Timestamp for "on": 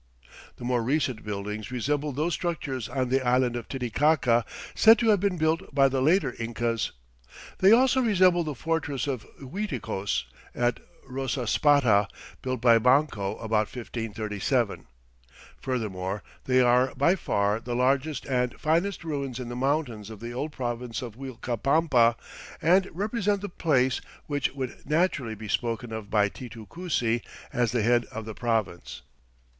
2.89-3.09